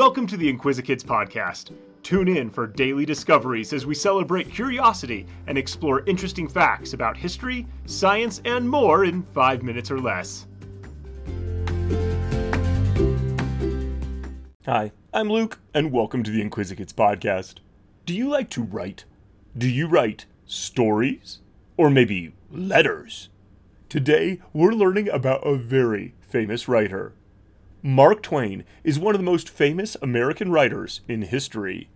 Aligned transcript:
Welcome 0.00 0.26
to 0.28 0.38
the 0.38 0.50
Inquisikids 0.50 1.04
podcast. 1.04 1.72
Tune 2.02 2.26
in 2.26 2.48
for 2.48 2.66
daily 2.66 3.04
discoveries 3.04 3.74
as 3.74 3.84
we 3.84 3.94
celebrate 3.94 4.50
curiosity 4.50 5.26
and 5.46 5.58
explore 5.58 6.06
interesting 6.06 6.48
facts 6.48 6.94
about 6.94 7.18
history, 7.18 7.66
science, 7.84 8.40
and 8.46 8.66
more 8.66 9.04
in 9.04 9.22
five 9.34 9.62
minutes 9.62 9.90
or 9.90 10.00
less. 10.00 10.46
Hi, 14.64 14.90
I'm 15.12 15.28
Luke, 15.28 15.58
and 15.74 15.92
welcome 15.92 16.22
to 16.22 16.30
the 16.30 16.42
Inquisikids 16.42 16.94
podcast. 16.94 17.56
Do 18.06 18.14
you 18.14 18.30
like 18.30 18.48
to 18.50 18.62
write? 18.62 19.04
Do 19.58 19.68
you 19.68 19.86
write 19.86 20.24
stories? 20.46 21.40
Or 21.76 21.90
maybe 21.90 22.32
letters? 22.50 23.28
Today, 23.90 24.40
we're 24.54 24.72
learning 24.72 25.10
about 25.10 25.46
a 25.46 25.56
very 25.56 26.14
famous 26.22 26.68
writer. 26.68 27.12
Mark 27.82 28.22
Twain 28.22 28.64
is 28.84 28.98
one 28.98 29.14
of 29.14 29.18
the 29.20 29.24
most 29.24 29.48
famous 29.48 29.96
American 30.02 30.52
writers 30.52 31.00
in 31.08 31.22
history. 31.22 31.88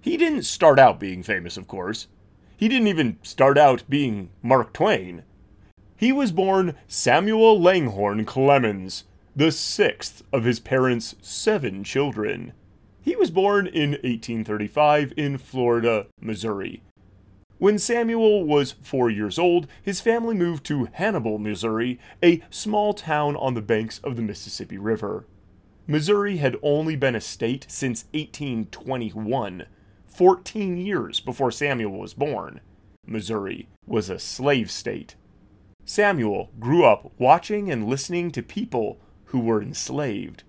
He 0.00 0.16
didn't 0.16 0.42
start 0.42 0.80
out 0.80 0.98
being 0.98 1.22
famous, 1.22 1.56
of 1.56 1.68
course. 1.68 2.08
He 2.56 2.66
didn't 2.66 2.88
even 2.88 3.18
start 3.22 3.56
out 3.56 3.84
being 3.88 4.30
Mark 4.42 4.72
Twain. 4.72 5.22
He 5.96 6.10
was 6.10 6.32
born 6.32 6.74
Samuel 6.88 7.60
Langhorne 7.60 8.24
Clemens, 8.24 9.04
the 9.36 9.52
sixth 9.52 10.24
of 10.32 10.42
his 10.42 10.58
parents' 10.58 11.14
seven 11.22 11.84
children. 11.84 12.52
He 13.00 13.14
was 13.14 13.30
born 13.30 13.68
in 13.68 13.90
1835 13.90 15.12
in 15.16 15.38
Florida, 15.38 16.06
Missouri. 16.20 16.82
When 17.62 17.78
Samuel 17.78 18.42
was 18.42 18.72
four 18.82 19.08
years 19.08 19.38
old, 19.38 19.68
his 19.80 20.00
family 20.00 20.34
moved 20.34 20.66
to 20.66 20.88
Hannibal, 20.94 21.38
Missouri, 21.38 21.96
a 22.20 22.42
small 22.50 22.92
town 22.92 23.36
on 23.36 23.54
the 23.54 23.62
banks 23.62 24.00
of 24.00 24.16
the 24.16 24.22
Mississippi 24.22 24.78
River. 24.78 25.28
Missouri 25.86 26.38
had 26.38 26.56
only 26.60 26.96
been 26.96 27.14
a 27.14 27.20
state 27.20 27.66
since 27.68 28.06
1821, 28.14 29.66
14 30.08 30.76
years 30.76 31.20
before 31.20 31.52
Samuel 31.52 32.00
was 32.00 32.14
born. 32.14 32.60
Missouri 33.06 33.68
was 33.86 34.10
a 34.10 34.18
slave 34.18 34.68
state. 34.68 35.14
Samuel 35.84 36.50
grew 36.58 36.84
up 36.84 37.12
watching 37.16 37.70
and 37.70 37.86
listening 37.86 38.32
to 38.32 38.42
people 38.42 38.98
who 39.26 39.38
were 39.38 39.62
enslaved. 39.62 40.42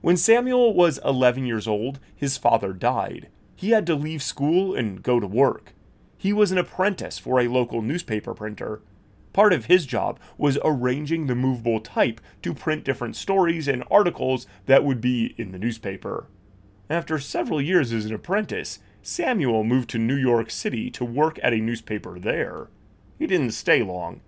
When 0.00 0.16
Samuel 0.16 0.74
was 0.74 1.00
11 1.04 1.44
years 1.44 1.66
old, 1.66 1.98
his 2.14 2.38
father 2.38 2.72
died. 2.72 3.30
He 3.56 3.70
had 3.70 3.84
to 3.88 3.96
leave 3.96 4.22
school 4.22 4.76
and 4.76 5.02
go 5.02 5.18
to 5.18 5.26
work. 5.26 5.74
He 6.20 6.34
was 6.34 6.52
an 6.52 6.58
apprentice 6.58 7.18
for 7.18 7.40
a 7.40 7.48
local 7.48 7.80
newspaper 7.80 8.34
printer. 8.34 8.82
Part 9.32 9.54
of 9.54 9.64
his 9.64 9.86
job 9.86 10.20
was 10.36 10.58
arranging 10.62 11.26
the 11.26 11.34
movable 11.34 11.80
type 11.80 12.20
to 12.42 12.52
print 12.52 12.84
different 12.84 13.16
stories 13.16 13.66
and 13.66 13.82
articles 13.90 14.46
that 14.66 14.84
would 14.84 15.00
be 15.00 15.34
in 15.38 15.50
the 15.50 15.58
newspaper. 15.58 16.26
After 16.90 17.18
several 17.18 17.62
years 17.62 17.90
as 17.94 18.04
an 18.04 18.12
apprentice, 18.12 18.80
Samuel 19.00 19.64
moved 19.64 19.88
to 19.90 19.98
New 19.98 20.14
York 20.14 20.50
City 20.50 20.90
to 20.90 21.06
work 21.06 21.40
at 21.42 21.54
a 21.54 21.56
newspaper 21.56 22.18
there. 22.18 22.68
He 23.18 23.26
didn't 23.26 23.52
stay 23.52 23.82
long. 23.82 24.20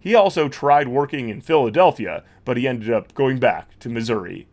He 0.00 0.16
also 0.16 0.48
tried 0.48 0.88
working 0.88 1.28
in 1.28 1.40
Philadelphia, 1.40 2.24
but 2.44 2.56
he 2.56 2.66
ended 2.66 2.90
up 2.90 3.14
going 3.14 3.38
back 3.38 3.78
to 3.78 3.88
Missouri. 3.88 4.48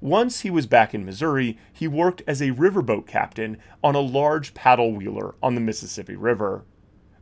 Once 0.00 0.40
he 0.40 0.50
was 0.50 0.66
back 0.66 0.94
in 0.94 1.04
Missouri, 1.04 1.58
he 1.72 1.88
worked 1.88 2.22
as 2.26 2.40
a 2.40 2.52
riverboat 2.52 3.06
captain 3.06 3.56
on 3.82 3.94
a 3.94 4.00
large 4.00 4.52
paddle 4.54 4.92
wheeler 4.92 5.34
on 5.42 5.54
the 5.54 5.60
Mississippi 5.60 6.16
River. 6.16 6.64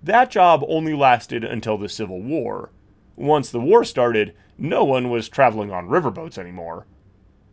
That 0.02 0.30
job 0.30 0.64
only 0.68 0.92
lasted 0.92 1.44
until 1.44 1.78
the 1.78 1.88
Civil 1.88 2.20
War. 2.20 2.70
Once 3.16 3.50
the 3.50 3.60
war 3.60 3.84
started, 3.84 4.34
no 4.58 4.84
one 4.84 5.08
was 5.08 5.28
traveling 5.28 5.70
on 5.70 5.88
riverboats 5.88 6.36
anymore. 6.36 6.86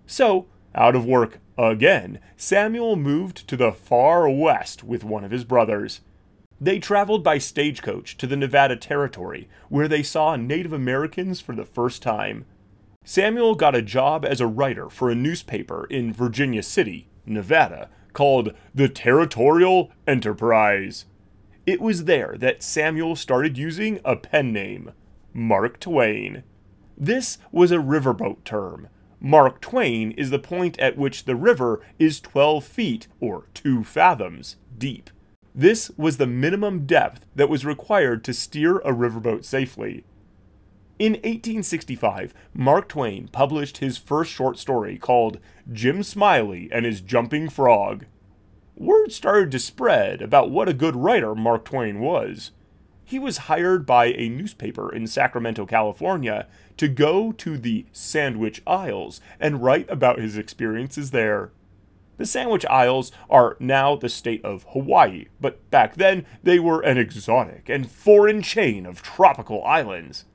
So, 0.05 0.47
out 0.73 0.95
of 0.95 1.05
work 1.05 1.39
again, 1.57 2.19
Samuel 2.35 2.95
moved 2.95 3.47
to 3.47 3.55
the 3.55 3.71
far 3.71 4.29
west 4.29 4.83
with 4.83 5.03
one 5.03 5.23
of 5.23 5.31
his 5.31 5.43
brothers. 5.43 6.01
They 6.59 6.79
traveled 6.79 7.23
by 7.23 7.37
stagecoach 7.37 8.17
to 8.17 8.27
the 8.27 8.35
Nevada 8.35 8.75
Territory, 8.75 9.47
where 9.69 9.87
they 9.87 10.03
saw 10.03 10.35
Native 10.35 10.73
Americans 10.73 11.41
for 11.41 11.55
the 11.55 11.65
first 11.65 12.01
time. 12.01 12.45
Samuel 13.03 13.55
got 13.55 13.75
a 13.75 13.81
job 13.81 14.23
as 14.23 14.39
a 14.39 14.47
writer 14.47 14.89
for 14.89 15.09
a 15.09 15.15
newspaper 15.15 15.85
in 15.89 16.13
Virginia 16.13 16.61
City, 16.61 17.07
Nevada, 17.25 17.89
called 18.13 18.53
the 18.75 18.87
Territorial 18.87 19.91
Enterprise. 20.07 21.05
It 21.65 21.81
was 21.81 22.05
there 22.05 22.35
that 22.37 22.61
Samuel 22.61 23.15
started 23.15 23.57
using 23.57 23.99
a 24.05 24.15
pen 24.15 24.53
name, 24.53 24.91
Mark 25.33 25.79
Twain. 25.79 26.43
This 26.95 27.39
was 27.51 27.71
a 27.71 27.77
riverboat 27.77 28.43
term. 28.43 28.87
Mark 29.19 29.61
Twain 29.61 30.11
is 30.11 30.29
the 30.29 30.39
point 30.39 30.79
at 30.79 30.97
which 30.97 31.25
the 31.25 31.35
river 31.35 31.81
is 31.97 32.19
12 32.19 32.63
feet, 32.63 33.07
or 33.19 33.47
2 33.53 33.83
fathoms, 33.83 34.57
deep. 34.77 35.09
This 35.53 35.91
was 35.97 36.17
the 36.17 36.27
minimum 36.27 36.85
depth 36.85 37.25
that 37.35 37.49
was 37.49 37.65
required 37.65 38.23
to 38.23 38.33
steer 38.33 38.77
a 38.79 38.93
riverboat 38.93 39.43
safely. 39.43 40.05
In 41.01 41.13
1865, 41.13 42.31
Mark 42.53 42.87
Twain 42.87 43.27
published 43.29 43.79
his 43.79 43.97
first 43.97 44.31
short 44.31 44.59
story 44.59 44.99
called 44.99 45.39
Jim 45.73 46.03
Smiley 46.03 46.69
and 46.71 46.85
His 46.85 47.01
Jumping 47.01 47.49
Frog. 47.49 48.05
Word 48.75 49.11
started 49.11 49.49
to 49.49 49.57
spread 49.57 50.21
about 50.21 50.51
what 50.51 50.69
a 50.69 50.75
good 50.75 50.95
writer 50.95 51.33
Mark 51.33 51.65
Twain 51.65 52.01
was. 52.01 52.51
He 53.03 53.17
was 53.17 53.49
hired 53.49 53.83
by 53.83 54.09
a 54.13 54.29
newspaper 54.29 54.93
in 54.93 55.07
Sacramento, 55.07 55.65
California, 55.65 56.45
to 56.77 56.87
go 56.87 57.31
to 57.31 57.57
the 57.57 57.87
Sandwich 57.91 58.61
Isles 58.67 59.19
and 59.39 59.63
write 59.63 59.89
about 59.89 60.19
his 60.19 60.37
experiences 60.37 61.09
there. 61.09 61.51
The 62.17 62.27
Sandwich 62.27 62.67
Isles 62.67 63.11
are 63.27 63.57
now 63.59 63.95
the 63.95 64.07
state 64.07 64.45
of 64.45 64.67
Hawaii, 64.73 65.29
but 65.39 65.67
back 65.71 65.95
then 65.95 66.27
they 66.43 66.59
were 66.59 66.81
an 66.81 66.99
exotic 66.99 67.69
and 67.69 67.89
foreign 67.89 68.43
chain 68.43 68.85
of 68.85 69.01
tropical 69.01 69.63
islands. 69.63 70.25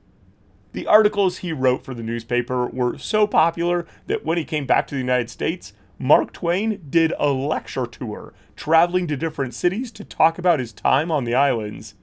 The 0.77 0.85
articles 0.85 1.37
he 1.37 1.53
wrote 1.53 1.83
for 1.83 1.95
the 1.95 2.03
newspaper 2.03 2.67
were 2.67 2.99
so 2.99 3.25
popular 3.25 3.87
that 4.05 4.23
when 4.23 4.37
he 4.37 4.45
came 4.45 4.67
back 4.67 4.85
to 4.85 4.93
the 4.93 5.01
United 5.01 5.31
States, 5.31 5.73
Mark 5.97 6.31
Twain 6.31 6.85
did 6.87 7.13
a 7.17 7.31
lecture 7.31 7.87
tour, 7.87 8.35
traveling 8.55 9.07
to 9.07 9.17
different 9.17 9.55
cities 9.55 9.91
to 9.93 10.03
talk 10.03 10.37
about 10.37 10.59
his 10.59 10.71
time 10.71 11.09
on 11.09 11.23
the 11.23 11.33
islands. 11.33 11.95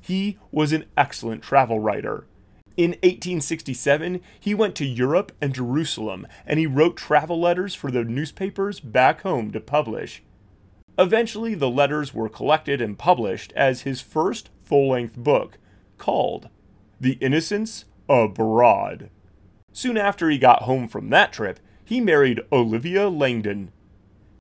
He 0.00 0.38
was 0.50 0.72
an 0.72 0.86
excellent 0.96 1.42
travel 1.42 1.80
writer. 1.80 2.24
In 2.78 2.92
1867, 2.92 4.22
he 4.40 4.54
went 4.54 4.74
to 4.76 4.86
Europe 4.86 5.32
and 5.42 5.54
Jerusalem, 5.54 6.26
and 6.46 6.58
he 6.58 6.66
wrote 6.66 6.96
travel 6.96 7.38
letters 7.38 7.74
for 7.74 7.90
the 7.90 8.04
newspapers 8.04 8.80
back 8.80 9.20
home 9.20 9.52
to 9.52 9.60
publish. 9.60 10.22
Eventually, 10.98 11.54
the 11.54 11.68
letters 11.68 12.14
were 12.14 12.30
collected 12.30 12.80
and 12.80 12.98
published 12.98 13.52
as 13.54 13.82
his 13.82 14.00
first 14.00 14.48
full 14.62 14.88
length 14.88 15.14
book, 15.14 15.58
called 15.98 16.48
The 16.98 17.18
Innocents 17.20 17.84
abroad. 18.08 19.10
Soon 19.72 19.96
after 19.96 20.30
he 20.30 20.38
got 20.38 20.62
home 20.62 20.88
from 20.88 21.10
that 21.10 21.32
trip, 21.32 21.60
he 21.84 22.00
married 22.00 22.40
Olivia 22.52 23.08
Langdon. 23.08 23.70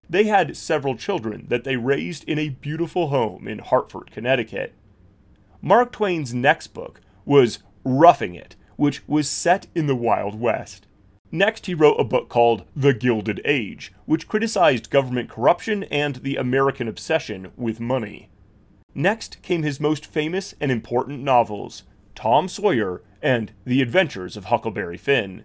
They 0.09 0.25
had 0.25 0.57
several 0.57 0.95
children 0.95 1.45
that 1.49 1.63
they 1.63 1.75
raised 1.75 2.23
in 2.25 2.39
a 2.39 2.49
beautiful 2.49 3.07
home 3.07 3.47
in 3.47 3.59
Hartford, 3.59 4.11
Connecticut. 4.11 4.73
Mark 5.61 5.91
Twain's 5.91 6.33
next 6.33 6.67
book 6.67 7.01
was 7.25 7.59
Roughing 7.83 8.35
It, 8.35 8.55
which 8.77 9.05
was 9.07 9.29
set 9.29 9.67
in 9.75 9.87
the 9.87 9.95
Wild 9.95 10.39
West. 10.39 10.87
Next, 11.31 11.65
he 11.65 11.73
wrote 11.73 11.99
a 11.99 12.05
book 12.05 12.29
called 12.29 12.63
The 12.75 12.93
Gilded 12.93 13.41
Age, 13.43 13.91
which 14.05 14.29
criticized 14.29 14.89
government 14.89 15.29
corruption 15.29 15.83
and 15.85 16.17
the 16.17 16.37
American 16.37 16.87
obsession 16.87 17.51
with 17.57 17.81
money. 17.81 18.29
Next 18.95 19.41
came 19.41 19.63
his 19.63 19.79
most 19.79 20.05
famous 20.05 20.55
and 20.61 20.71
important 20.71 21.21
novels, 21.21 21.83
Tom 22.15 22.47
Sawyer 22.47 23.01
and 23.21 23.51
The 23.65 23.81
Adventures 23.81 24.37
of 24.37 24.45
Huckleberry 24.45 24.97
Finn. 24.97 25.43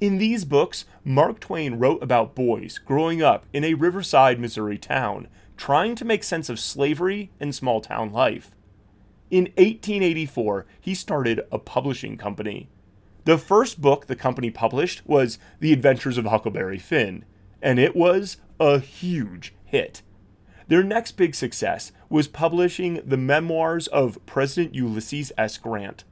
In 0.00 0.18
these 0.18 0.44
books, 0.44 0.86
Mark 1.04 1.40
Twain 1.40 1.74
wrote 1.74 2.02
about 2.02 2.34
boys 2.34 2.78
growing 2.78 3.22
up 3.22 3.44
in 3.52 3.64
a 3.64 3.74
riverside 3.74 4.40
Missouri 4.40 4.78
town, 4.78 5.28
trying 5.56 5.94
to 5.96 6.04
make 6.04 6.24
sense 6.24 6.48
of 6.48 6.58
slavery 6.58 7.30
and 7.38 7.54
small 7.54 7.80
town 7.80 8.12
life. 8.12 8.54
In 9.30 9.44
1884, 9.58 10.66
he 10.80 10.94
started 10.94 11.40
a 11.52 11.58
publishing 11.58 12.16
company. 12.16 12.68
The 13.24 13.36
first 13.36 13.80
book 13.80 14.06
the 14.06 14.16
company 14.16 14.50
published 14.50 15.02
was 15.06 15.38
The 15.60 15.72
Adventures 15.72 16.16
of 16.16 16.24
Huckleberry 16.24 16.78
Finn, 16.78 17.24
and 17.60 17.78
it 17.78 17.94
was 17.94 18.38
a 18.58 18.78
huge 18.78 19.54
hit. 19.64 20.02
Their 20.68 20.82
next 20.82 21.12
big 21.12 21.34
success 21.34 21.92
was 22.08 22.26
publishing 22.26 23.02
the 23.04 23.16
memoirs 23.16 23.86
of 23.88 24.24
President 24.24 24.74
Ulysses 24.74 25.32
S. 25.36 25.58
Grant. 25.58 26.04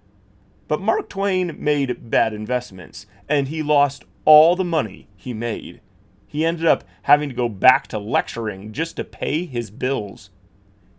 But 0.69 0.83
Mark 0.83 1.09
Twain 1.09 1.57
made 1.59 2.11
bad 2.11 2.35
investments, 2.35 3.07
and 3.27 3.49
he 3.49 3.63
lost 3.63 4.05
all 4.27 4.55
the 4.55 4.65
money 4.65 5.09
he 5.17 5.33
made. 5.33 5.81
He 6.27 6.45
ended 6.45 6.67
up 6.67 6.85
having 7.03 7.31
to 7.31 7.35
go 7.35 7.49
back 7.49 7.87
to 7.89 7.99
lecturing 7.99 8.73
just 8.75 8.97
to 8.97 9.05
pay 9.05 9.47
his 9.47 9.71
bills. 9.71 10.29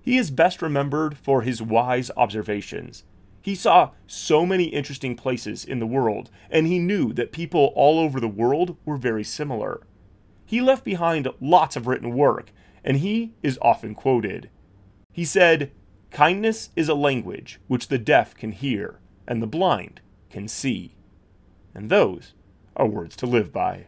He 0.01 0.17
is 0.17 0.31
best 0.31 0.63
remembered 0.63 1.19
for 1.19 1.43
his 1.43 1.61
wise 1.61 2.09
observations. 2.17 3.03
He 3.43 3.53
saw 3.53 3.91
so 4.07 4.43
many 4.43 4.65
interesting 4.65 5.15
places 5.15 5.63
in 5.63 5.77
the 5.77 5.85
world, 5.85 6.31
and 6.49 6.65
he 6.65 6.79
knew 6.79 7.13
that 7.13 7.31
people 7.31 7.71
all 7.75 7.99
over 7.99 8.19
the 8.19 8.27
world 8.27 8.75
were 8.85 8.97
very 8.97 9.23
similar. 9.23 9.81
he 10.45 10.61
left 10.61 10.83
behind 10.83 11.27
lots 11.39 11.75
of 11.75 11.85
written 11.85 12.15
work, 12.15 12.51
and 12.83 12.97
he 12.97 13.35
is 13.43 13.59
often 13.61 13.93
quoted. 13.93 14.49
He 15.13 15.23
said, 15.23 15.71
Kindness 16.09 16.71
is 16.75 16.89
a 16.89 16.95
language 16.95 17.59
which 17.67 17.89
the 17.89 17.99
deaf 17.99 18.33
can 18.33 18.51
hear 18.51 18.99
and 19.29 19.41
the 19.41 19.47
blind 19.47 20.01
can 20.29 20.47
see. 20.47 20.95
And 21.73 21.89
those 21.89 22.33
are 22.75 22.87
words 22.87 23.15
to 23.17 23.27
live 23.27 23.53
by. 23.53 23.85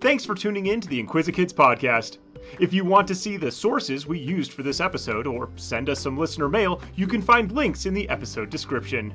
Thanks 0.00 0.24
for 0.24 0.34
tuning 0.34 0.66
in 0.66 0.80
to 0.80 0.88
the 0.88 1.02
Inquisikids 1.02 1.54
podcast. 1.54 2.18
If 2.58 2.72
you 2.74 2.84
want 2.84 3.06
to 3.08 3.14
see 3.14 3.36
the 3.36 3.52
sources 3.52 4.04
we 4.04 4.18
used 4.18 4.52
for 4.52 4.64
this 4.64 4.80
episode 4.80 5.28
or 5.28 5.48
send 5.54 5.88
us 5.88 6.00
some 6.00 6.18
listener 6.18 6.48
mail, 6.48 6.82
you 6.96 7.06
can 7.06 7.22
find 7.22 7.52
links 7.52 7.86
in 7.86 7.94
the 7.94 8.08
episode 8.08 8.50
description. 8.50 9.14